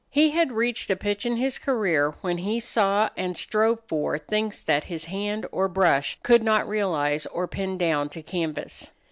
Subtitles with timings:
[0.09, 4.63] He had reached a pitch in his career when he saw and strove for things
[4.63, 8.89] that his hand or brush could not realize or pin down to canvas.